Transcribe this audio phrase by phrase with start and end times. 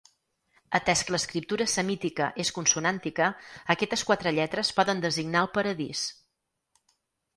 [0.77, 3.27] Atès que l'escriptura semítica és consonàntica,
[3.75, 6.07] aquestes quatre lletres poden designar el Paradís.